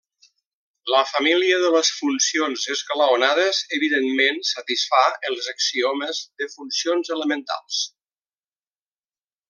[0.93, 7.85] La família de les funcions esglaonades evidentment satisfà els axiomes de funcions elementals.